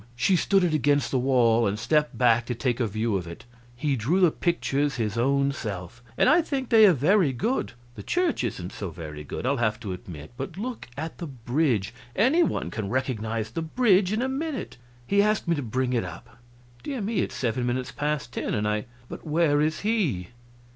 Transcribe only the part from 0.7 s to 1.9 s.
against the wall, and